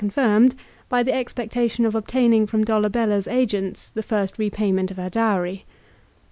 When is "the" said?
1.03-1.13, 3.91-4.01